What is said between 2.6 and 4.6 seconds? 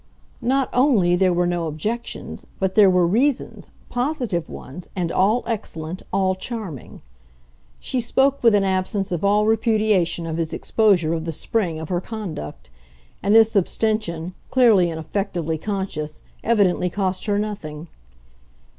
there were reasons, positive